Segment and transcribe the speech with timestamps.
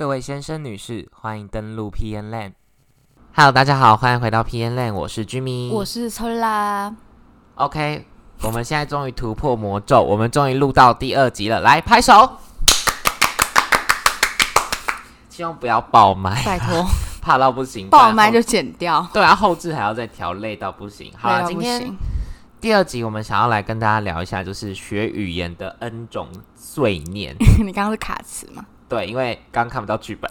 [0.00, 2.52] 各位先生、女士，欢迎登录 PN Land。
[3.34, 6.96] Hello，大家好，欢迎回到 PN Land，我是 Jimmy，我是秋啦。
[7.56, 8.06] OK，
[8.40, 12.38] 我们现在终于突破魔咒，我们终于录到第二集了，来拍手。
[15.28, 16.82] 希望不要爆麦，拜托，
[17.20, 19.06] 怕到不行，爆麦就剪掉。
[19.12, 21.12] 对啊，后置还要再调，累到不行。
[21.18, 21.94] 好了，今天
[22.58, 26.26] 第二集我们想要来跟大家聊一下，就是学语言的 N 种
[26.56, 27.36] 碎念。
[27.62, 28.64] 你刚刚是卡词吗？
[28.90, 30.30] 对，因为刚看不到剧本。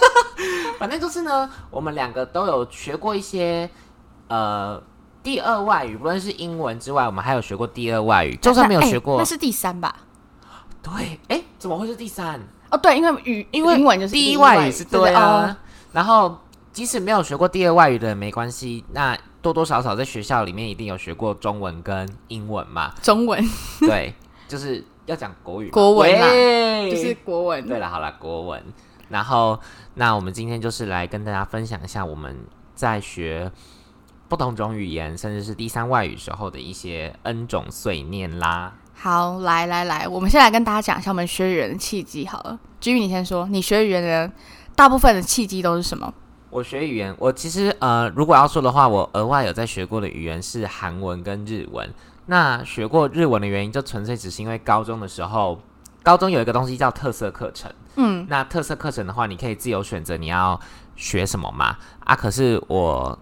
[0.78, 3.68] 反正就是呢，我们两个都有学过一些
[4.28, 4.80] 呃
[5.22, 8.36] 第二外语，不论是英文之外，我们还有学过第二外语。
[8.36, 9.96] 就算没有学过，那是第三吧？
[10.82, 12.38] 对，哎，怎么会是第三？
[12.70, 15.56] 哦，对，因为语因为英文就是第一外语是对啊。
[15.92, 16.38] 然后
[16.72, 22.92] 即使没有学过第二外语的人没关系，那多多少少在学校里面一定有学过中文跟英文嘛。
[23.00, 23.42] 中文
[23.80, 24.12] 对，
[24.46, 27.66] 就是要讲国语，国文啦，就是国文。
[27.66, 28.62] 对了，好了，国文。
[29.08, 29.58] 然后
[29.94, 32.36] 那我们今天就是来跟大家分享一下我们
[32.74, 33.50] 在学
[34.28, 38.74] 不同种语言，甚至是第三外语时候的一些 N 种碎念啦。
[38.94, 42.26] 好，来来来，我们先来跟大家讲一下我们学语言的契机。
[42.26, 44.28] 好了，Jimmy，你先说，你学语言的
[44.74, 46.12] 大部分的契机都是什么？
[46.50, 51.88] 我学语言，我其实呃，如果要说的话，我额外有在学过的语言是韩文跟日文。
[52.26, 55.60] 那学过日文的原因，就纯粹只是因为高中的时候，
[56.02, 57.72] 高中有一个东西叫特色课程。
[57.96, 60.60] 嗯，那特色课程的话，你可以自由选择你要
[60.94, 61.76] 学什么嘛？
[62.04, 63.18] 啊，可是我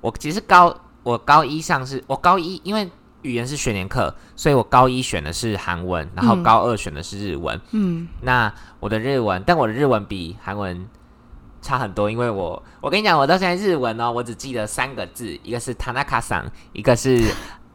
[0.00, 2.90] 我其实高我高一上是我高一，因为。
[3.22, 7.60] 语言是学年课，所以我高一选的是韩文，然后高二选的是日文。
[7.72, 10.86] 嗯，那我的日文，但我的日文比韩文
[11.60, 17.20] 差很多，因为我我跟你讲，我到现在日文呢，我只记得三个字，一个是 Tanaka 桑，一个是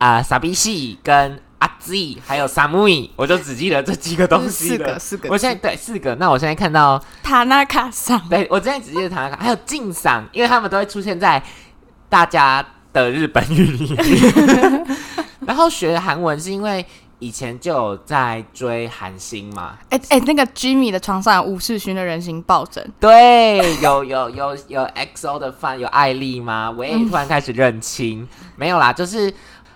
[0.02, 4.70] 啊 Sabishi 跟阿 Z，还有 Samui，我就只记得这几个东西。
[4.70, 5.30] 四个，四个。
[5.30, 11.44] 我现在对四个，那我现在看到 Tanaka 桑，对我现在只记得 Tanaka，还有静桑，因为他们都会出现在
[12.10, 14.88] 大家的日本语里面。
[15.46, 16.84] 然后学韩文是因为
[17.20, 19.78] 以前就有在追韩星嘛？
[19.90, 24.82] 哎哎，那个 Jimmy 的床上有吴世勋的人形抱枕，对，有有有有
[25.16, 26.74] XO 的饭，有艾丽吗？
[26.76, 28.28] 我也突然开始认清，
[28.58, 29.32] 没有啦，就是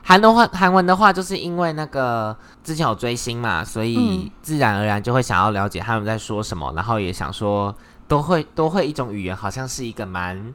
[0.07, 7.75] 韩的话，韩文的话，就是因为那个之前有追星嘛，所以自然而然就会想要了解他们在说什么，然后也想说
[8.07, 10.53] 都会都会一种语言，好像是一个蛮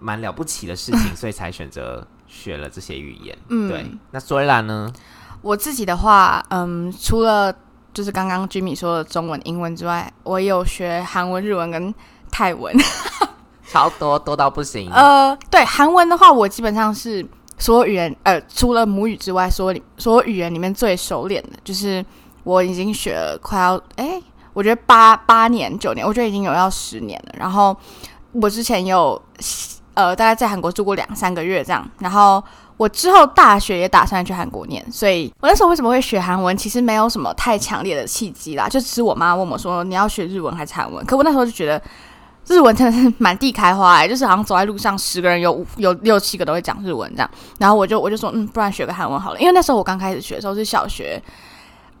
[0.00, 2.06] 蛮了不起的事情， 所以才选择。
[2.30, 3.90] 学了这些语言，嗯，对。
[4.10, 4.92] 那所以啦呢？
[5.40, 7.50] 我自己的话，嗯，除了
[7.94, 11.94] 就是刚刚 Jimmy 说的中文、英文之外，我也有学韩文、日文跟
[12.30, 12.76] 泰文，
[13.66, 14.92] 超多多到不行。
[14.92, 17.26] 呃，对，韩文的话，我基本上是
[17.58, 22.04] 所有语言，呃，除了母语之外，所有所有语言里面最熟练的，就是
[22.44, 27.34] 我已经学了快要，哎，我觉得八八年、九年，我觉得已经有要十年了。
[27.38, 27.76] 然后
[28.32, 29.20] 我之前有。
[29.94, 32.40] 呃，大概在韩国住过两三个月这样，然后
[32.76, 41.82] 我之后大学也打算去韩国念，所以我那时候为什么会学韩文，其实没有什么太强烈的契机啦，就只是我妈问我说你要学日文还是韩文，可我那时候就觉得
[42.48, 51.22] 日文真的是满地开花哎，就是好像走在路上十个人有五有六七个都会讲日文这样，然后我就我就说嗯，不然学个韩文好了，因为那时候我刚开始学的时候是小学。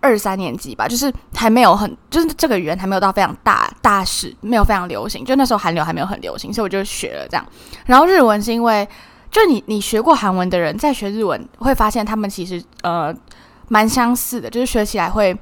[0.00, 5.24] 二三年级吧，就是还没有很，就是这个语言还没有到非常大大势，没有非常流行。
[5.24, 7.44] 就那时候韩流还没有很流行，所以我就学了这样。
[7.84, 8.88] 然后日文是因为，
[9.28, 13.12] 就你你学过韩文的人在学日文，会发现他们其实呃
[13.66, 15.36] 蛮相似的，就是学起来会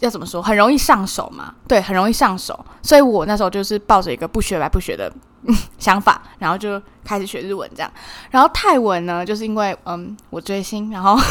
[0.00, 1.54] 要怎么说，很容易上手嘛。
[1.66, 2.64] 对，很容易上手。
[2.82, 5.12] 所以我那时候就是抱着一个不学白不学的
[5.78, 7.90] 想法，然后就开始学日文这样。
[8.30, 11.16] 然后泰文呢，就是因为嗯我追星，然后。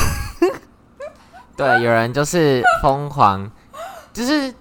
[1.55, 3.47] 对，有人就是疯狂，
[4.11, 4.51] 就是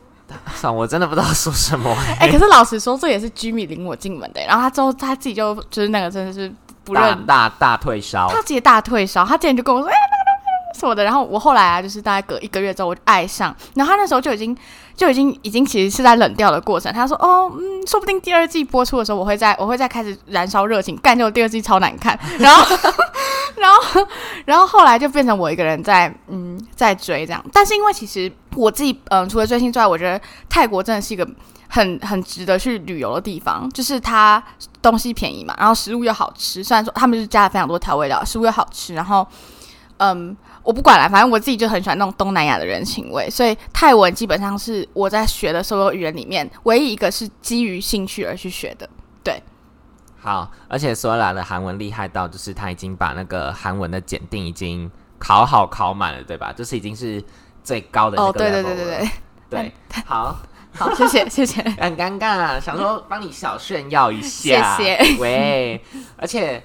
[0.54, 1.90] 算我真的不知道说什么。
[2.20, 4.42] 哎，可是老实说，这也是居米领我进门的。
[4.42, 6.52] 然后他之后他自己就就是那个真的是
[6.84, 9.24] 不认大大退烧，他直接大退烧。
[9.24, 9.94] 他竟然就跟我说，哎，
[10.74, 11.04] 什么的。
[11.04, 13.54] 然后我后来啊，就是大概隔一个月之后，我就爱上。
[13.74, 14.56] 然后他那时候就已经
[14.96, 16.92] 就已经已经其实是在冷掉的过程。
[16.92, 20.96] 他说，哦，嗯，说不定第二季播出的时候，我会在我会再开始燃烧热情。
[20.98, 22.18] 干，就第二季超难看。
[22.38, 22.76] 然后。
[23.54, 24.06] 然后，
[24.44, 31.28] 然后后来就变成我一个人在嗯在追这样，但是因为其实我自己嗯除了追星之外，我觉得泰国真的是一个
[31.68, 34.42] 很很值得去旅游的地方，就是它
[34.80, 36.64] 东西便宜嘛，然后食物又好吃。
[36.64, 39.24] 虽然说他们是加了非常多调味料，食物又好吃，然后
[39.98, 48.88] 嗯我不管了，反正我自己就很喜欢那种东南亚的人情味，所以泰文基本上是我在学的所有语言里面唯一一个是基于兴趣而去学的，
[49.24, 49.42] 对。
[50.20, 54.88] 好，而且索拉的韩文厉害到，就是他已经把那个韩文的检定已经
[55.18, 56.52] 考好考满了，对吧？
[56.52, 57.20] 就是已经是
[57.64, 59.10] 最高的那个 level 对对对对对。
[59.50, 59.72] 对，
[60.06, 60.38] 好，
[60.72, 61.60] 好，谢谢 谢谢。
[61.60, 65.84] 很尴尬，啊想说帮你小炫耀一下，谢谢喂，
[66.16, 66.62] 而且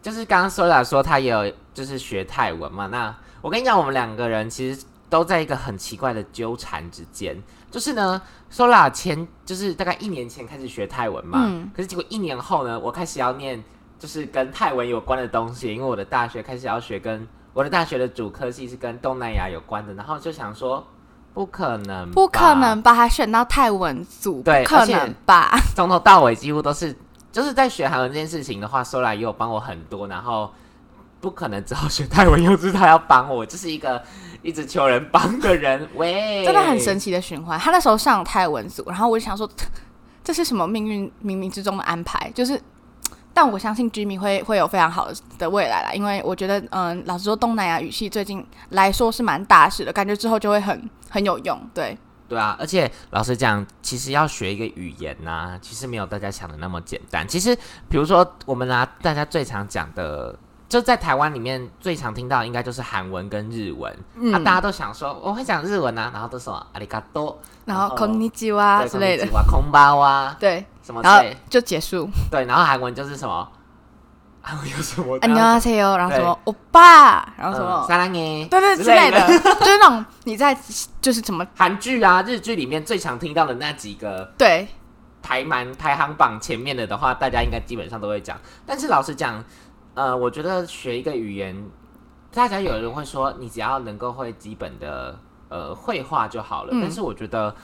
[0.00, 7.36] 就是刚刚 Sola 说他也有就是学泰文嘛，那我跟你讲，我们两个人其实都在一个很奇怪的纠缠之间，
[7.70, 8.20] 就是呢
[8.52, 13.62] ，Sola 前就是大概一年前开始学泰文嘛，嗯可是结果一年后呢，我开始要念
[13.98, 20.86] 就是跟泰文有关的东西，因为我的大学开始要学跟我的大学的主科系是跟东南亚有关的，然后就想说
[21.34, 22.80] 不可能，不可能。
[22.82, 25.58] 把它选到泰文组，对不可能吧？
[25.74, 26.96] 从头到尾几乎都是，
[27.32, 30.52] 就是在学韩文这件事情的话，Sola 也有帮我很多，然后
[31.20, 34.02] 不可能只好学泰文，又是他要帮我，这是一个
[34.42, 37.58] 一直求人帮的人，喂，真的很神奇的循环。
[37.58, 39.48] 他那时候上泰文组，然后我就想说，
[40.24, 42.30] 这是什么命运冥冥之中的安排？
[42.34, 42.60] 就是，
[43.34, 51.60] 但我相信 Jimmy 会会有非常好的未来啦，因为我觉得，嗯，老实说，东南亚语系最近来说是蛮大事的，感觉之后就会很很有用。
[51.74, 51.96] 对，
[52.28, 57.26] 对啊，而且老实讲，其实要学一个语言呐、其实没有大家想的那么简单。
[57.28, 57.54] 其实，
[57.88, 60.38] 比如说我们拿大家最常讲的，
[60.69, 63.95] 就在台湾里面最常听到，应该就是韩文跟日文。
[64.15, 71.37] 嗯啊，大家都想说我会讲日文啊，然后都说阿里嘎多然后然后 k o n n i c h 啊对之类的，哇，空包啊，对，什么之然后类。
[71.49, 72.09] 就结束。
[72.31, 73.47] 对，然后韩文就是什么？
[74.41, 75.17] 韩文有什么？
[75.21, 80.55] 안녕하세요， 然后什么欧巴，然后什么，沙拉耶，对对之之类的， 就是那种你在
[81.01, 84.67] 就是怎么韩剧啊、日剧里面最常听到的那几个对，
[85.23, 88.37] 排满排行榜前面的的话，大家应该基本上都会讲。
[88.67, 89.43] 但是老实讲，
[90.00, 91.54] 呃，我觉得学一个语言，
[92.32, 95.18] 大家有人会说，你只要能够会基本的
[95.50, 96.70] 呃绘画就好了。
[96.72, 97.54] 嗯但是我觉得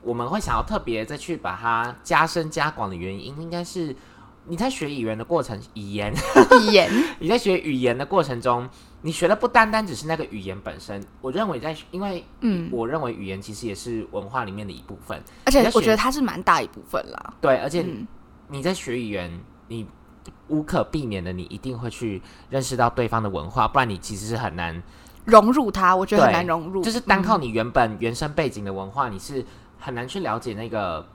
[0.00, 3.96] 我们会想要特别再去把它加深加广的原因，应该是
[4.44, 6.14] 你在学语言的过程，语言
[6.62, 6.88] 语言，
[7.18, 8.68] 你在学语言的过程中，
[9.02, 11.04] 你学的不单单只是那个语言本身。
[11.20, 15.20] 我认为在，因为嗯，我认为语言其实也是文化里面的一部分。
[15.44, 17.34] 而且我觉得它是蛮大一部分啦。
[17.40, 18.06] 对，而且嗯，
[18.46, 19.84] 你在学语言，你
[20.50, 22.20] 无可避免的，你一定会去
[22.50, 24.82] 认识到对方的文化，不然你其实是很难，
[25.24, 29.42] 融入它，我觉得很难融入，就是单靠嗯你原本原生背景的文化，你是
[29.78, 31.06] 很难去了解那个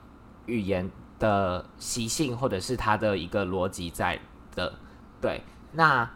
[0.46, 4.18] 语言的习性或者是它的一个逻辑在
[4.54, 4.72] 的。
[5.20, 5.42] 对，
[5.72, 6.08] 那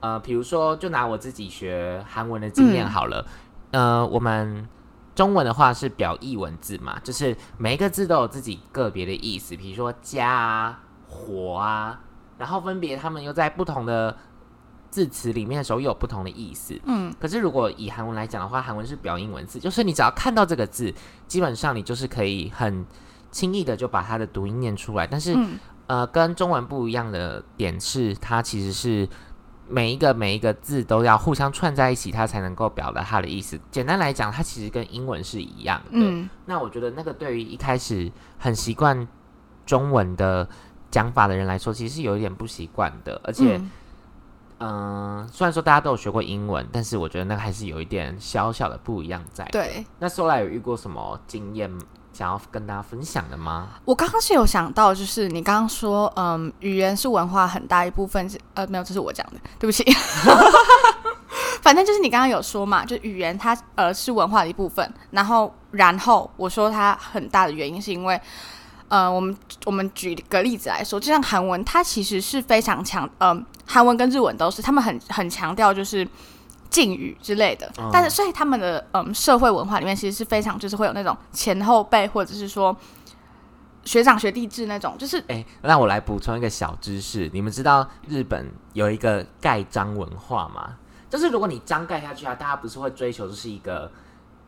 [0.00, 3.26] 呃，比如说，就拿我自己学韩文的经验嗯好了，
[3.70, 4.68] 呃，我们。
[5.16, 11.98] 中文的话是表意文字嘛，就是每一个字都有自己个别的意思，比如说家啊、火啊，
[12.38, 14.16] 然后分别他们又在不同的
[14.90, 16.78] 字词里面的时候又有不同的意思。
[16.84, 20.92] 嗯，可是如果以韩文来讲的话，韩文是表音文字，就是你只要看到这个字，
[21.26, 22.84] 基本上你就是可以很
[23.30, 25.06] 轻易的就把它的读音念出来。
[25.06, 29.08] 但是、嗯呃，跟中文不一样的点是，它其实是
[29.68, 33.60] 每一个每一个字都要互相串在一起，它才能够表达它的意思。
[33.70, 35.90] 简单来讲，它其实跟英文是一样的。
[35.92, 39.06] 嗯，那我觉得那个对于一开始很习惯
[39.64, 40.48] 中文的
[40.90, 43.20] 讲法的人来说，其实是有一点不习惯的。
[43.24, 43.70] 而且，嗯
[44.58, 51.70] 嗯、虽然说大家都有学过英文，但是我觉得那个还是有一点小小的不一样在。，对那说来有遇过什么经验
[52.12, 53.68] 想要跟大家分享的吗？
[53.84, 59.84] 我刚刚是有想到，就是你刚刚说，嗯，语言是文化很大一部分是，呃，没有，这是我讲的，对不起。
[61.60, 68.18] 反正就是你刚刚有说嘛，就语言它呃是文化的一部分，然后然后我说它很大的原因是因为，
[68.88, 76.06] 呃，我们我们举个例子来说，就像韩文，它其实是非常强，嗯、韩文跟日文都是，他们很很强调就是
[76.70, 77.90] 敬语之类的，嗯。
[77.92, 82.76] 但是所以他们的嗯社会文化里面其实是非常就是会有那种前后辈或者是说
[83.84, 90.76] 学长学弟制那种，就是哎、让我来补充一个小知识，你们知道日本有一个盖章文化吗？
[91.08, 93.90] 就是如果你章盖下去啊，大家不是会追求就是一个，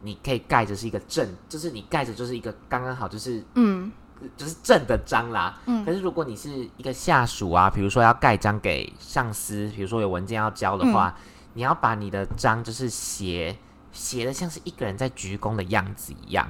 [0.02, 3.90] 你可以盖着是一个正，就是你盖着就是一个刚刚好，就是嗯
[4.36, 5.58] 就是正的章啦。
[5.66, 5.84] 嗯。
[5.84, 11.24] 可是如果你是一个下属啊，比如说要盖章给上司，比如说有文件要交的话，嗯。
[11.54, 13.56] 你要把你的章就是写
[13.90, 16.46] 写的像是一个人在鞠躬的样子一样，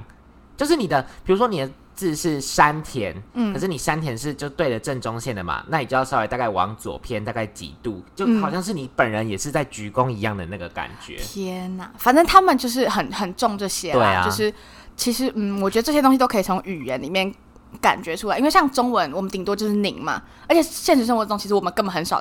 [0.54, 3.54] 就是你的，比如说你的字是山田，嗯。
[3.54, 8.42] 可是你山田是就对着正中线的嘛，那你就要稍微大概往左偏大概几度，就嗯。
[8.42, 11.16] 好像是你本人也是在鞠躬一样的那个感觉。
[11.16, 14.22] 天哪，反正他们就是很很重这些啊。
[14.22, 14.52] 就是
[14.94, 17.32] 其实嗯，我觉得这些东西都可以从语言里面
[17.80, 22.20] 感觉出来，因为像中文，我们顶多就是您嘛，而且现实生活中其实我们根本很少。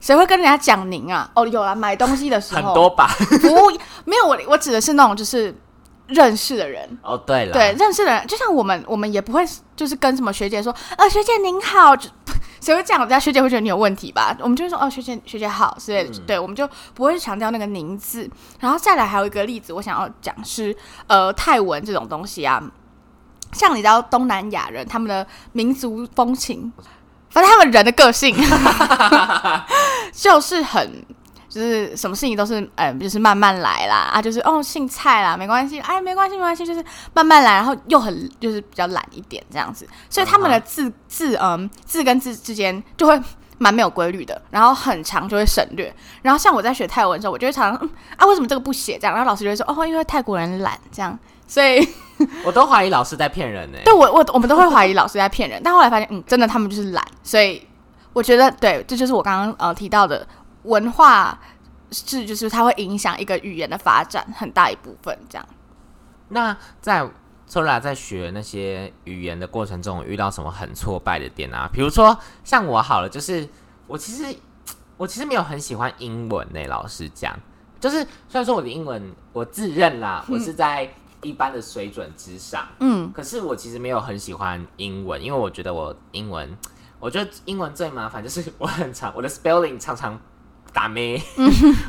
[0.00, 1.30] 谁会跟人家讲您啊？
[1.34, 3.08] 哦，有啊，买东西的时候很多吧？
[3.40, 3.48] 不
[4.04, 5.54] 没有我，我指的是那种就是
[6.08, 9.42] 认识的人，哦，对了，对，认识的人，就像我们，我们也不会
[9.74, 12.10] 就是跟什么学姐说，呃，学姐您好，就
[12.60, 13.00] 谁会这样？
[13.00, 14.36] 人家学姐会觉得你有问题吧？
[14.40, 18.28] 我们就会说，哦，学姐学姐好之类的，嗯对，我们就不会强调那个您字。
[18.60, 20.76] 然后再来还有一个例子，我想要讲是，
[21.06, 22.62] 呃，泰文这种东西啊，
[23.54, 26.70] 像你知道东南亚人他们的民族风情，
[27.30, 28.36] 反正他们人的个性
[30.12, 31.04] 就是很。
[31.46, 43.16] 就是什么事情都是，嗯，就是慢慢来啦，啊，就是哦，姓蔡啦，没关系，哎，没关系，没关系，就是慢慢来，然后又很就是比较懒一点这样子，所以他们的字字，嗯，字跟字之间就会
[43.58, 49.14] 蛮没有规律的，然后很长就会省略，然后像我在学泰文的时候，我就会常常，啊，为什么这个不写这样？
[49.14, 51.16] 然后老师就会说，哦，因为泰国人懒这样，
[51.54, 51.88] 所以
[52.44, 53.78] 我都怀疑老师在骗人呢。
[53.84, 57.64] 对我，我我们都会怀疑老师在骗人，但后来发现，嗯，真的他们就是懒，所以
[58.12, 60.26] 我觉得，对，这就是我刚刚呃提到的。
[60.64, 61.38] 文化
[61.90, 65.14] 是，就是它会影响一个语言的发展很大一部分。
[65.28, 65.46] 这样，
[66.30, 67.06] 那在
[67.46, 71.68] Sola 在学那些语言的过程中，遇到什么很挫败的点啊？
[71.70, 73.46] 比如说像我好了，就是
[73.86, 74.34] 我其实
[74.96, 76.64] 我其实没有很喜欢英文呢。
[76.66, 77.38] 老师讲，
[77.78, 80.88] 就是虽然说我的英文我自认啦，我是在
[81.24, 86.56] 一般的水准之上，嗯，可是我其实没有很喜欢英文，因为我觉得我英文，
[87.00, 90.16] 我觉得英文最麻烦就是 我很常，我的 spelling 常常。
[90.72, 91.22] 打咩？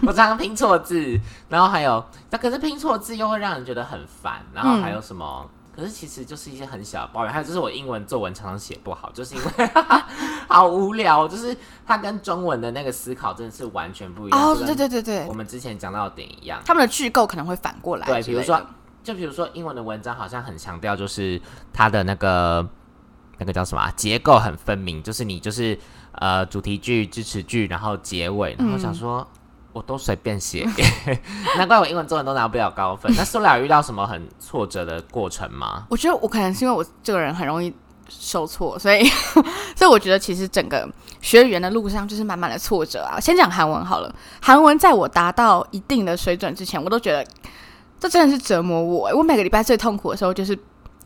[0.06, 4.46] 我常常拼错字，然后还有，那可是拼错字又会让人觉得很烦。
[4.54, 5.50] 然后还有什么？
[5.76, 7.34] 可是其实就是一些很小的抱怨。
[7.34, 9.70] 还有就是我英文作文常常写不好，就是因为
[10.48, 11.28] 好无聊。
[11.28, 14.40] 就是它跟中文的那个思考真的是完全不一样。
[14.40, 18.06] 哦，对对对对，我们之前讲到的点一样，他们的句构可能会反过来。
[18.06, 18.64] 对，比如说，
[19.06, 22.68] 就比如说英文的文章好像很强调，就是它的那个
[23.38, 25.80] 那个叫什么结构很分明，就是你就是。
[26.18, 29.28] 呃，主题句、支持句，然后结尾，然后想说，
[29.74, 30.66] 我都随便写，
[31.60, 33.14] 难怪我英文、作文都拿不了高分。
[33.18, 35.86] 那苏了遇到什么很挫折的过程吗？
[35.90, 37.76] 我觉得我可能是因为我这个人很容易
[38.08, 39.04] 受挫，所以，
[39.76, 43.20] 所以我觉得其实整个学语言的路上就是满满的挫折啊。
[43.20, 47.28] 先讲韩文好了，韩文在我达到一定的水准之前，我都觉得
[48.00, 49.10] 这真的是折磨我。
[49.16, 50.58] 我每个礼拜最痛苦的时候就是，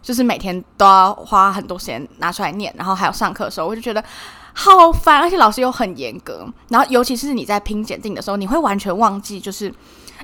[0.02, 4.04] 就是每天都要花很多时间拿出来念，然后还有上课的时候，我就觉得。
[4.52, 6.46] 好烦，而且老师又很严格。
[6.68, 9.66] 然后，尤其是你在拼检定的时候，你会完全忘记，就是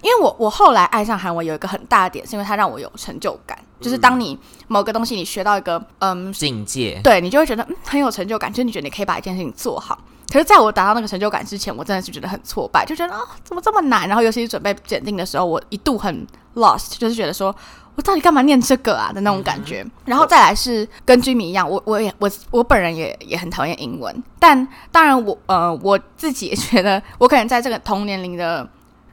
[0.02, 3.58] 因为我我后来爱上韩文有一个很大的点，是因为它让我有成就感。
[3.80, 9.98] 就是当你某个东西你学到一个嗯境界，对你就会觉得嗯很有成就感，就是你觉得你可以把一件事情做好。
[10.32, 14.08] 可是在我达到那个成就感之前，我真的是觉得很挫败，就觉得啊怎么这么难？
[14.08, 17.56] 然后尤其是准备检定的时候，我一度很 lost，就是觉得说。
[17.98, 28.68] 我到底干嘛念这个啊的那种感觉，然后再来是跟居民一样，我我也我我本人也也很讨厌英文，但当然我呃我自己也觉得，我可能在这个同年龄的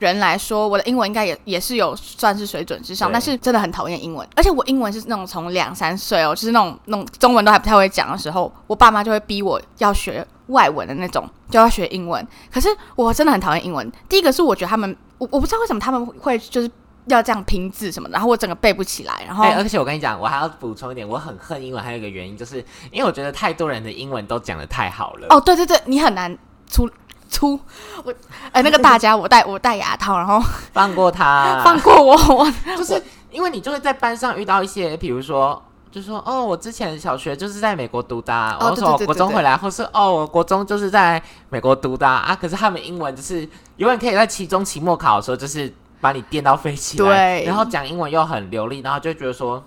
[0.07, 13.91] 人来说，我的英文应该也也是有算是水准之上，但是真的很讨厌英文，而且我英文是那种从两三岁哦，就是那种那种中文都还不太会讲的时候，我爸妈就会逼我要学外文的那种，就要学英文，可是我真的很讨厌英文。
[14.09, 16.71] 第一个是我觉得他们，我我不知道为什么他们会就是。
[17.07, 19.25] 要这样拼字什么的，然后我整个背不起来。
[19.27, 25.27] 然后，而且我跟你讲，我还要补充一点，我很恨英文，还有一个原因，就是因为我觉得太多人的英文都讲的太好了。
[25.31, 26.39] 哦，对对对，你很难
[26.71, 26.89] 出
[27.33, 27.59] 出
[28.05, 28.15] 我
[28.53, 30.41] 哎，那个大家，我戴我戴牙套，然后
[30.73, 35.61] 放过他， 放过我，我 就是因为你就会在班上遇到一些，比如说，
[35.91, 43.49] 就说哦，我之前小学就是在美国读的，我说国中回来，或是哦，我国中就是在美国读的啊，可是他们英文就是
[43.79, 45.73] 永远可以在期中、期末考的时候就是。
[46.03, 49.63] 把你电到飞起来，然后讲英文又很流利，然后就觉得说，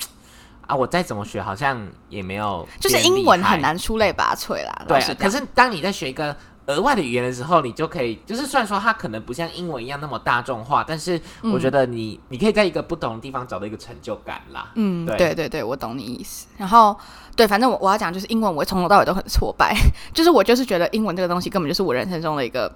[0.68, 4.82] 啊，我再怎么学好像也没有，就是英文很难出类拔萃啦。
[4.86, 6.36] 对，可是当你在学一个
[6.68, 14.72] 额外的语言的时候，你就可以，就是虽然说它可能不像英文一样那么大众化，但是我觉得你你可以在一个不同的地方找到一个成就感啦。
[14.76, 16.48] 嗯，对对对，我懂你意思。
[16.58, 16.98] 然后
[17.36, 19.76] 对，反正我我要讲就是英文，我从头到尾都很挫败，
[20.14, 22.72] 就是我就是觉得英文这个东西根本就是我人生中的一个。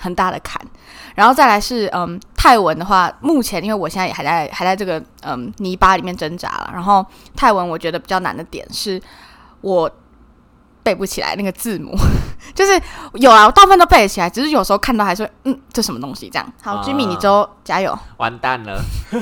[0.00, 0.64] 很大的坎，
[1.16, 6.70] 然后再来是嗯泰文的话，目前因为我现在也还在还在这个嗯泥巴里面挣扎了。
[6.72, 7.04] 然后
[7.34, 9.02] 泰文我觉得比较难的点是
[9.60, 9.90] 我
[10.82, 11.94] 背不起来那个字母，
[12.54, 12.80] 就是
[13.14, 16.52] 有啊，我大部分都背得起来，只是有时候看到还是嗯这什么东西这样。
[16.62, 17.96] 好，Jimmy，你周加油！
[18.16, 18.80] 完蛋了。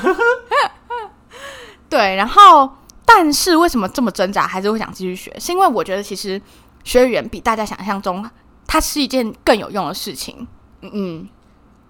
[1.89, 2.71] 对，然后
[3.05, 5.35] 但是为什么这么挣扎，还是会想继续学？
[5.39, 6.41] 是因为我觉得其实
[6.83, 8.29] 学语言比大家想象中，
[8.67, 10.47] 它是一件更有用的事情。
[10.83, 11.29] 嗯，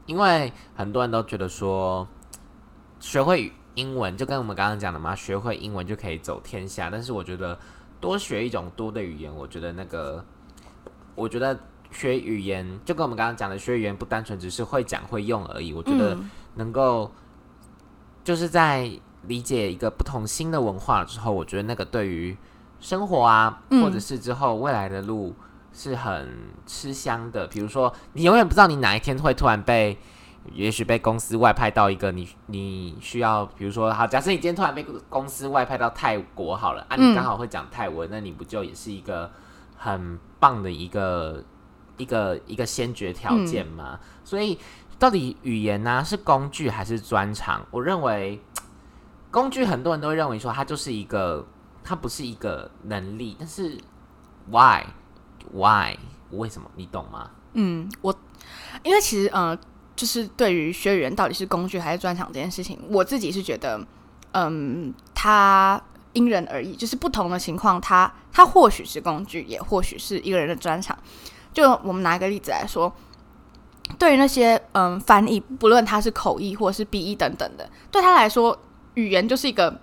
[0.04, 2.06] 因为很多人都觉得说，
[3.00, 6.90] 学会英文就跟我们刚刚讲的嘛，学会英文就可以走天下。
[6.90, 7.58] 但是我觉得
[8.00, 10.24] 多学一种多的语言，我觉得那个，
[11.14, 11.58] 我觉得
[11.90, 15.72] 学语言就跟我们刚刚讲的，学语言不单纯只是会讲会用而已。
[15.72, 16.16] 我觉得
[16.54, 17.10] 能够
[18.24, 18.90] 就是在
[19.26, 22.36] 理解一个不同新的文化之后，我觉得那个对于
[22.80, 25.34] 生活啊，或者是之后未来的路。
[25.78, 26.26] 是很
[26.64, 29.98] 吃香的，比如说你永远不知道你哪一天会突然被
[30.52, 39.30] 也许被公司外派到一个你你需要，比如说好，假设你今天突然被公司外派到泰国好了，啊，你刚好会讲泰文，那你不就也是一个
[39.76, 41.44] 很棒的一个
[41.96, 43.98] 一个一个先决条件吗？
[44.24, 44.58] 所以
[44.98, 47.66] 到底语言呢是工具还是专长？
[47.70, 48.40] 我认为
[49.30, 51.46] 工具很多人都会认为说它就是一个，
[51.84, 53.76] 它不是一个能力，但是
[54.50, 54.84] why
[55.52, 55.96] why
[56.30, 57.30] 为什么你懂吗？
[57.54, 58.14] 嗯，我
[58.82, 59.58] 因为其实呃。
[59.96, 63.80] 就是对于学语言到底是工具还是专长这件事情，我自己是觉得，
[64.32, 70.96] 嗯，它因人而异，就是不同的情况，它它或许是工具，也或许是一个人的专长。
[71.52, 72.94] 就我们拿一个例子来说，
[73.98, 78.58] 对于那些嗯翻译，不论他是口译或者是笔译等等的，对他来说，
[78.94, 79.80] 语言就是一个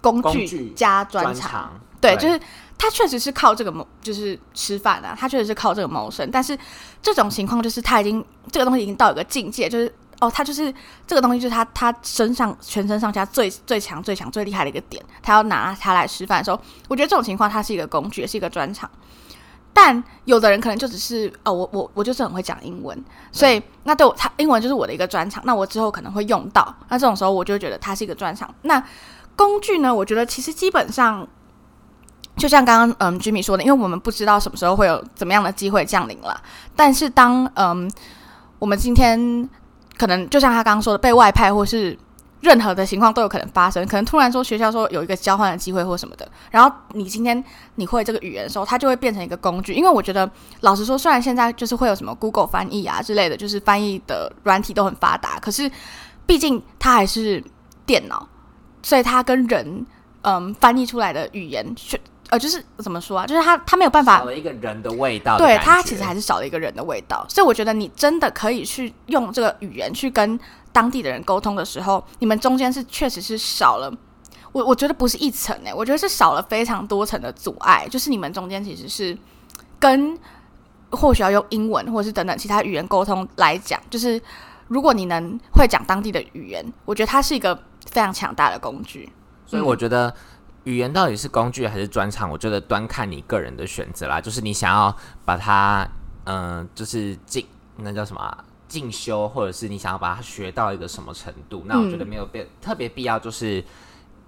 [0.00, 2.38] 工具加专长，对，就是。
[2.78, 5.16] 他确实是靠这个谋，就是吃饭啊。
[5.16, 6.58] 他确实是靠这个谋生，但是
[7.00, 10.74] 这种情况就是他已经这个东西已经到一个境界，就是哦，他就是
[11.06, 18.90] 这个东西就是他他身上全身上下最最强最强最厉害的一个点，他要拿它来吃饭的时候，我觉得这种情况它是一个工具，也是一个专长。
[19.72, 28.52] 但有的人可能就只是哦，我我我就是很会讲英文，所以那对我他英文就是我的一个专长，那我之后可能会用到，那这种时候我就觉得它是一个专长。
[28.62, 28.82] 那
[29.36, 29.94] 工具呢？
[29.94, 31.28] 我觉得其实基本上。
[32.36, 36.40] 就像刚刚嗯，Jimmy 说的，因为我们不知道什么时候会有怎么样的机会降临了。
[36.74, 37.90] 但是当嗯，
[38.58, 39.48] 我们今天
[39.98, 41.96] 可能就像他刚刚说的，被外派或是
[42.40, 43.86] 任何的情况都有可能发生。
[43.86, 47.42] 可能突然说学校说有一个交换的机会或什么的，然后你今天
[47.76, 49.74] 你会这个语言的时候，它就会变成一个工具。
[49.74, 50.28] 因为我觉得
[50.60, 55.70] 老实说，虽然现在就是会有什么 Google 翻译啊之类的，就是翻译的软体都很发达，可是
[56.26, 57.44] 毕竟它还是
[57.84, 58.26] 电脑，
[58.82, 59.86] 所以它跟人
[60.22, 61.64] 嗯翻译出来的语言
[62.32, 63.26] 呃，就是怎么说啊？
[63.26, 67.26] 就是他他没有办法少了一个人的味道，对他其实还是少了一个人的味道。
[67.28, 70.40] 所以我觉得你真的可以去用这个语言去跟
[70.72, 73.92] 当地的人沟通的时候，你们中间是确实是少了。
[74.52, 77.86] 我我觉得不是一层诶，我觉得是少了非常多层的阻碍。
[77.90, 79.14] 就是你们中间其实是
[79.78, 80.18] 跟
[80.88, 84.18] 或许要用英文或者是等等其他语言沟通来讲，就是
[84.68, 87.54] 如果你能会讲当地的语言，我觉得它是一个
[87.90, 89.12] 非常强大的工具。
[89.46, 90.10] 所以我觉得。
[90.64, 92.30] 语言到底是工具还是专长？
[92.30, 94.20] 我觉得端看你个人的选择啦。
[94.20, 94.94] 就是你想要
[95.24, 95.86] 把它，
[96.24, 97.44] 嗯，就是进
[97.76, 101.64] 那叫什么进修，或者是你想要把它学到一个什么程度？
[101.66, 103.62] 那我觉得没有必特别必要，就是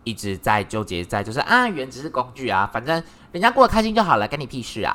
[0.02, 3.00] 一直在纠结在就是啊，语言只是工具啊，反正
[3.32, 4.94] 人家过得开心就好了，关你屁事啊！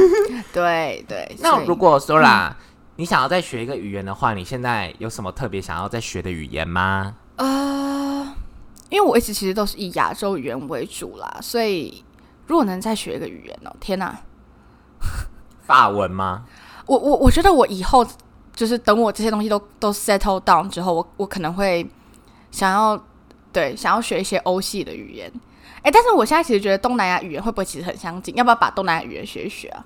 [0.52, 1.34] 对对。
[1.40, 2.54] 那如果说啦，
[2.96, 7.14] 你想要再学一个语言的话，你现在有什么特别想要再学的语言吗？
[7.36, 8.03] 呃。
[8.90, 12.04] 因为我一直其实都是以亚洲语言为主啦，所以
[12.46, 14.16] 如果能再学一个语言哦，天哪！
[15.62, 16.44] 法文吗？
[16.86, 18.06] 我我我觉得我以后
[18.54, 21.86] 就是等我这些东西都都 settle down 之后，我我可能会
[22.50, 23.02] 想要
[23.52, 25.32] 对想要学一些欧系的语言。
[25.82, 28.34] 哎，但是我现在其实觉得东南亚语言会不会其实很相近？
[28.36, 29.84] 要不要把东南亚语言学一学啊？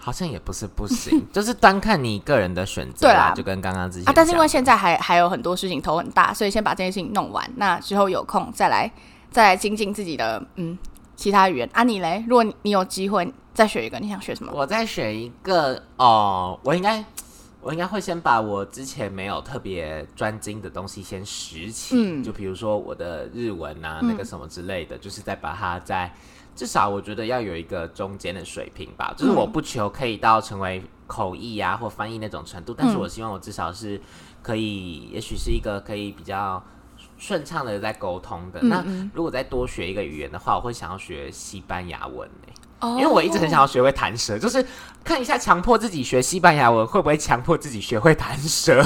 [0.00, 3.32] 好像也不是不行， 就是单看你个人的选择啦。
[3.36, 7.48] 就跟刚刚之前啊，但是因为现在还还有很多事情头很大，所以先把这件事情弄完。
[7.56, 8.90] 那之后有空再来
[9.30, 10.78] 再来精进自己的嗯
[11.16, 11.82] 其他语言啊。
[11.82, 12.24] 你嘞？
[12.28, 14.52] 如果你有机会再学一个，你想学什么？
[14.54, 17.04] 我再选一个哦，我应该
[17.60, 26.10] 我应该会先把我之前没有特别专精的东西先拾起，嗯，就比如说我的日文啊，那个什么之类的，就是再把它再。
[26.58, 34.00] 至少我觉得要有一个中间的水平吧，就是我不求可以到成为口译啊或翻译那种程度，但是我希望我至少是
[34.42, 36.60] 可以，也许是一个可以比较
[37.16, 38.58] 顺畅的在沟通的。
[38.62, 42.28] 那如果再多学一个语言的话，我会想要学西班牙文
[42.80, 44.66] 诶，因为我一直很想要学会弹舌，就是
[45.04, 48.84] 看一下强迫自己学西班牙文会不会强迫自己学会弹舌。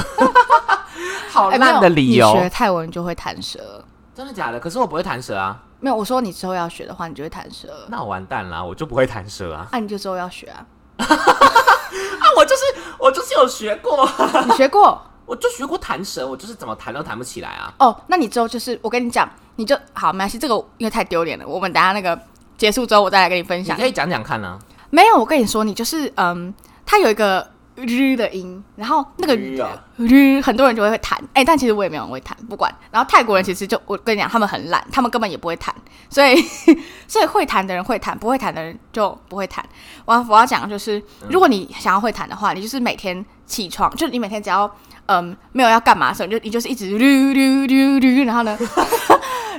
[1.31, 3.83] 好烂的理由，学泰文就会弹舌，
[4.13, 4.59] 真的假的？
[4.59, 5.63] 可是我不会弹舌啊。
[5.83, 7.85] 没有，我说你之后要学的话，你就会弹舌。
[7.89, 9.67] 那我完蛋了，我就不会弹舌啊。
[9.73, 10.65] 那你就之后要学啊。
[10.95, 12.61] 啊，我就是
[12.97, 14.09] 我就是有学过，
[14.47, 17.73] 你学过，我就学过弹舌，我就是怎么弹都弹不起来啊。
[17.79, 22.17] 哦，那你之后就是我跟你讲，你就好没关系，这个因为太丢脸了，我们等下那个
[22.57, 23.75] 结束之后，我再来跟你分享。
[23.75, 24.57] 你可以讲讲看呢。
[24.89, 26.53] 没有，我跟你说，你就是嗯，
[26.85, 27.52] 他有一个。
[27.75, 32.73] 日的音，然后那个日很多人就会会弹，哎，但其实我也没有会弹，不管。
[32.91, 35.73] 然后泰国人其实就我跟你讲，他们很懒，他们根本也不会弹，
[36.09, 36.35] 所以
[37.07, 39.65] 所以会弹的人会弹，不会弹的人就不会弹。
[40.05, 44.69] 我我要讲就是，如果你想要会弹的话，你就是每天起床，就是你每天只要
[45.07, 48.57] 嗯没有要干嘛的时候，你就 你就是一直噜噜噜噜，然后呢，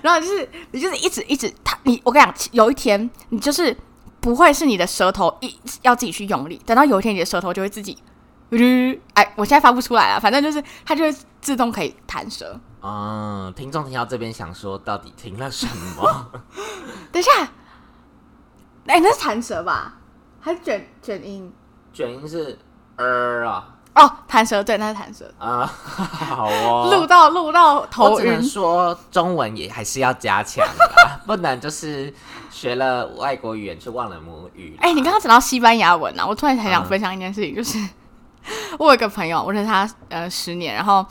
[0.03, 3.77] 然后就是你就是一直一直弹，你我跟你讲，有一天你就是。
[4.25, 7.99] 不会是你的舌头一要自己去用力，等到有一天你的舌头就会自己，
[8.53, 12.59] 噜，哎，我现在发不出来了，反正就是它就会自动可以弹舌。
[12.81, 16.31] 嗯，听众听到这边想说，到底听了什么？
[17.13, 17.31] 等一下，
[18.87, 19.99] 哎，那是弹舌吧？
[20.41, 21.53] 还是卷卷音？
[21.93, 22.59] 卷音是
[22.97, 25.33] 呃啊哦，弹舌对，那是弹舌。
[25.39, 26.89] 啊，好哦。
[26.95, 28.43] 录到录到我头只能晕。
[28.43, 32.13] 说，中文也还是要加强啦， 不能就是
[32.51, 34.77] 学了外国语言却忘了母语。
[34.81, 37.79] 哎、你刚刚讲到西班牙文啊，我突然很想嗯分享一件事情，就是
[38.79, 41.05] 我有一个朋友，我认识他呃十年，然后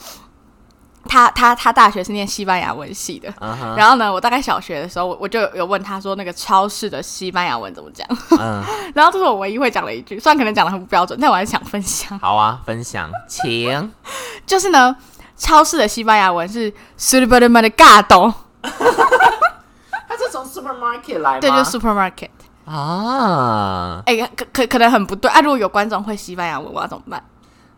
[1.07, 3.31] 他他他大学是念西班牙文系的。
[3.77, 8.07] 然后呢，我大概小学的时候，我我就有问他说那个超市的西班牙文怎么讲，
[8.39, 8.63] 嗯，
[8.95, 12.17] 然后这是我唯一会讲的一句，虽然可能讲的很不标准，但我还是想分享。
[12.19, 13.91] 好啊，分享，请。
[14.45, 14.95] 就是呢，
[15.37, 21.39] 超市的西班牙文是 supermercado， 他是从 supermarket 来吗？
[21.39, 22.29] 对，就是 supermarket。
[22.65, 25.41] 啊，哎、可可可能很不对啊！
[25.41, 27.21] 如果有观众会西班牙文，我要怎么办？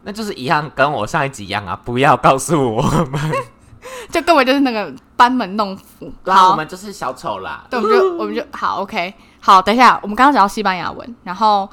[0.08, 1.78] 那就是一样，跟我上一集一样啊！
[1.84, 3.20] 不要告诉我们，
[4.12, 6.14] 就根本就是那个班门弄斧。
[6.24, 7.66] 对啊，好我们就是小丑啦。
[7.72, 11.68] 对，我们就 我们就好，OK，好，等一下，我们刚刚讲到西班牙文，然后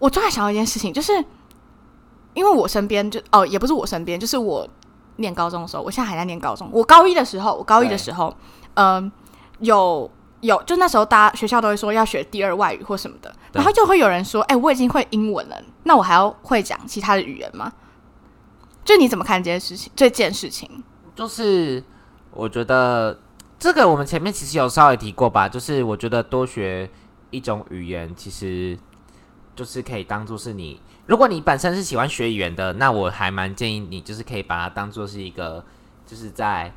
[0.00, 1.12] 我突然想到一件事情，就是
[2.34, 4.68] 因为我身边就哦，也不是我身边，就是我
[5.16, 8.34] 念高中的时候，我现在还在念高中，我高一的时候，我高一的时候，
[8.74, 9.12] 嗯、
[9.60, 17.72] 有有，就那时候大家学校都会说要学第二外语或什么的，对然后就会有人说，哎、我已经会英文了，那我还要会讲其他的语言吗？
[18.84, 19.92] 就你怎么看这件事情？
[19.94, 20.82] 这件事情，
[21.14, 21.82] 就是
[22.32, 23.20] 我觉得
[23.58, 26.90] 这个我们前面其实有稍微提过吧，就是我觉得多学
[27.30, 28.76] 一种语言，其实
[29.54, 35.64] 就是可以当做是你，如果你本身是喜欢学语言的，那我还蛮建议你，就是可以把它当做是一个，
[36.04, 36.72] 就是在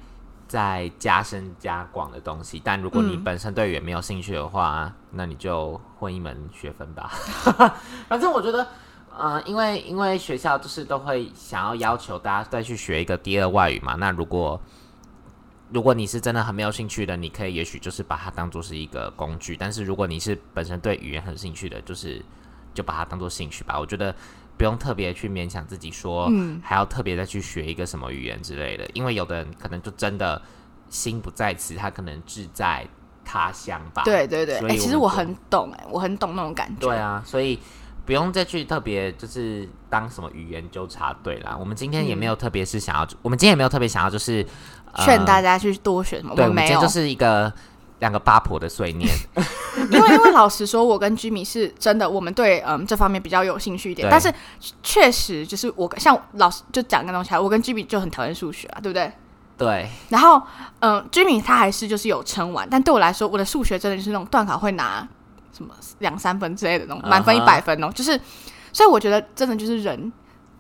[0.55, 2.61] 在加深加广的东西。
[2.63, 7.11] 但如果你嗯本身对语言没有兴趣的话，那你就混一门学分吧。
[8.07, 8.65] 反正我觉得。
[9.17, 13.95] 呃，因为因为学校就是都会想要要求大家再去学一个第二外语嘛。
[13.95, 14.59] 那如果
[15.71, 19.55] 如果你是真的很没有兴趣的，你可以也许就是把它当做是一个工具。
[19.55, 22.21] 但是如果你是本身对语言很兴趣的，就是
[22.73, 23.79] 就把它当做兴趣吧。
[23.79, 24.13] 我觉得
[24.57, 28.85] 不用特别去勉强自己说，嗯还要特别再去学一个什么语言之类的。
[28.93, 30.41] 因为有的人可能就真的
[30.89, 32.87] 心不在此，他可能志在
[33.23, 34.03] 他乡吧。
[34.05, 36.87] 对对对，所哎、其实我很懂、哎，我很懂那种感觉。
[36.87, 37.59] 对啊，所以
[38.05, 41.57] 不用再去特别就是当什么语言纠察队啦。
[41.59, 44.45] 我们今天也没有特别是想要，我们今天也没有特别想要就是、
[44.93, 47.51] 呃劝大家去多学什么，我们今天就，是一个
[47.99, 49.09] 两个八婆的碎念。
[49.91, 54.33] 因为因为老实说，我跟居米是真的，我们对嗯这方面比较有兴趣一点，但是
[54.81, 59.11] 确实就是我像老师就讲个东西啊，我跟居米就很讨厌数学啊，对不对？
[59.57, 60.41] 对，然后
[60.79, 65.07] 嗯，居米他还是就是有撑完，但对我来说，我的数学真的就是那种断考会拿
[65.51, 68.19] 什么两三分之类的那种，满分一百分哦，就是
[68.71, 70.11] 所以我觉得真的就是人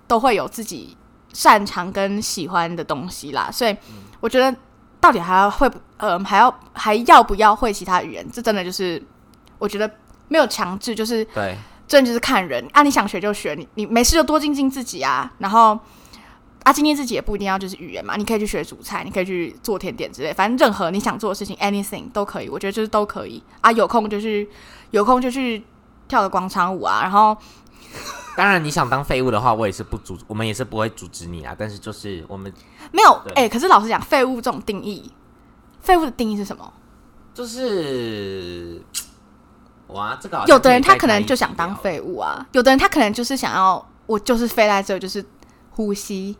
[0.07, 0.95] 都会有自己
[1.33, 4.03] 擅长跟喜欢的东西啦，所以嗯。
[4.21, 4.55] 我觉得
[5.05, 8.99] 到底还要会不呃还要还要不要会其他语言，这真的就是
[9.59, 9.87] 我觉得
[10.29, 11.55] 没有强制，就是对，
[11.87, 12.67] 真的就是看人。
[12.73, 15.77] 啊，你想学就学，你你没事就多精进自己啊，然后
[16.63, 23.43] 啊，精进自己也不一定要就是语言嘛，你可以去学煮菜，你可以去做甜点之类，反正任何你想做的事情，anything 都可以，我觉得就是都可以。
[23.61, 24.49] 啊，有空就去
[24.89, 25.63] 有空就去
[26.07, 27.37] 跳个广场舞啊，然后
[28.35, 31.55] 当然你想当废物的话，我也是不阻，我们也是不会阻止你啊。
[31.57, 32.51] 但是就是我们
[32.91, 35.11] 没有对哎、可是老实讲，废物这种定义，
[35.79, 36.73] 废物的定义是什么？
[37.33, 38.81] 就是。
[39.89, 45.23] 哇，这个有的人他可能就想当废物啊，有的人他可能就是想要我就是飞在这，就是
[45.69, 46.35] 呼吸，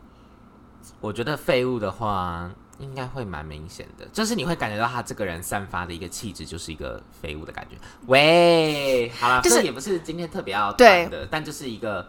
[1.00, 7.78] 我觉得废物的话，应该会蛮明显的，就是你会感觉到他这个人散发的一个气质，就是一个废物的感觉。
[8.08, 12.06] 喂，好了，就是也不是今天特别要对谈的，但就是一个，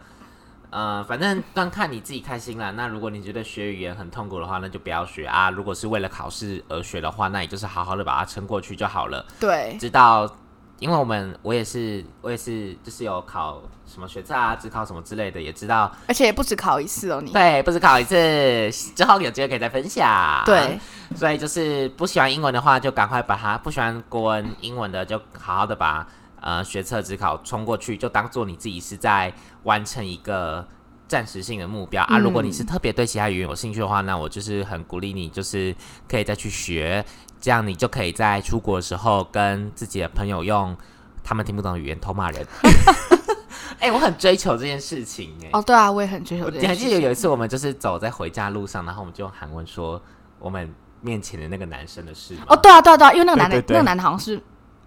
[0.69, 2.71] 呃，反正端看你自己开心啦。
[2.71, 5.49] 那如果你觉得学语言很痛苦的话，那就不要学啊。
[5.49, 9.25] 如果是为了考试而学的话，那也就是好好的把它撑过去就好了。
[9.39, 10.29] 对，直到，
[10.79, 20.43] 因为我们我也是我也是就是有考什么学测啊、只考什么之类的，也知道而且也不止考一次哦，你对，不止考一次，之后有机会可以再分享。
[20.45, 20.79] 对，
[21.15, 26.07] 所以就是不喜欢英文的话，就赶快把它；不喜欢国文、英文的，就好好的把
[26.41, 30.67] 呃学测、只考冲过去，就当做你自己是在完成一个
[31.07, 32.17] 暂时性的目标、啊。
[32.17, 35.73] 嗯如果你是特别对其他语言有兴趣的话，那我就是很鼓励你，就是
[36.07, 37.03] 可以再去学，
[37.39, 40.75] 这样你就可以在出国的时候跟自己的朋友用
[41.23, 42.45] 他们听不懂的语言偷骂人。
[43.79, 46.89] 哎、我很追求这件事情哎、哦，对啊，我也很追求你还这件事情。
[46.89, 50.01] 记得有一次我们就是走在回家路上，然后我们就用韩文说
[50.39, 52.45] 我们面前的那个男生的事吗？
[52.49, 54.41] 哦，对啊，对啊，对啊，因为那个男的，对对对那个男的好像是，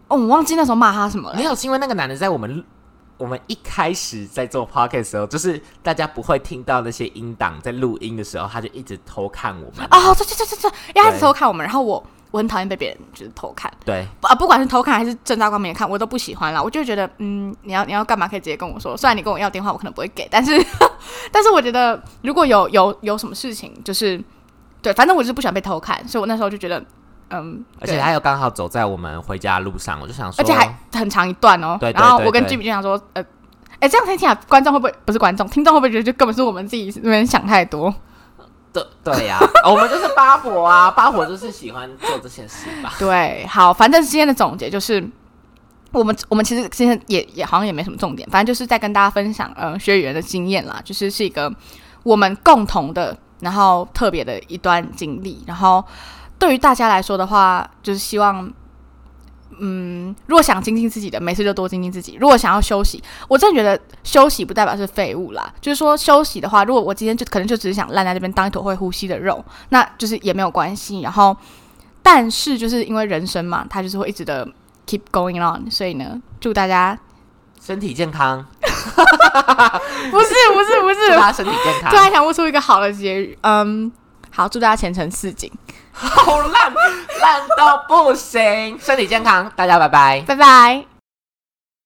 [0.09, 1.37] 哦，我忘记那时候骂他什么了。
[1.37, 2.65] 没有，是因为那个男的在我们
[3.17, 9.87] 我们一开始在做 p o c k e t 的时候，就是大家不会听到那些音档，在录音的时候，他就一直偷看我们。
[9.91, 16.63] 哦，对对对对对，因为他一直偷看我们，然后我我很讨厌被别人就是偷看，对，啊，不管是偷看还是正大光明的看，我都不喜欢啦。
[16.63, 20.53] 我就觉得，嗯，你要你要干嘛可以直接跟我说，虽然你跟我要电话，我可能不会给，但是
[21.33, 24.23] 但是我觉得如果有有有什么事情，就是
[24.81, 26.81] 对，反正我就是不喜欢被偷看，所以我那时候就觉得，
[27.31, 31.77] 嗯，而且他又刚好走在我们回家的路上，我就想说，而且还很长一段哦。
[31.81, 33.25] 对对对然后我跟对 Jimmy 就想说，呃，
[33.81, 37.93] 哎，这样听起来观众会不会不是观众，听众会不会觉得就根本是我们自己那边想太多？
[38.73, 42.95] 对对呀、我们就是八婆啊， 八婆就是喜欢做这些事吧。
[42.99, 45.05] 对，好，反正今天的总结就是，
[45.93, 51.53] 我们我们其实今天也也好像也没什么重点，反正就是在跟大家分享，呃，学语言的经验啦，就是是一个
[52.03, 55.85] 我们共同的，然后特别的一段经历，然后
[56.39, 58.53] 对于大家来说的话，就是希望。
[59.59, 62.17] 嗯，如果想精进自己的，没事就多精进自己。
[62.21, 65.53] 如果想要休息，我真的觉得休息不代表是废物啦。
[65.61, 71.01] 就是说休息的话，如果我今天就可能就只是想烂在这边当一坨会呼吸的肉，那就是也没有关系。
[71.01, 71.37] 然后，
[72.03, 74.49] 但是就是因为人生嘛，它就是会一直的
[74.87, 76.99] keep going on，所以呢，祝大家
[77.61, 81.97] 身体健康， 不是不是不祝是，大家身体健康 突。
[81.97, 83.37] 然想不出一个好的结语。
[83.43, 83.91] 嗯，
[84.31, 85.51] 好，祝大家前程似锦，
[85.93, 86.73] 好烂，
[87.21, 88.79] 烂到不行。
[88.79, 90.25] 身体健康，大家拜拜。
[90.27, 91.00] 拜拜。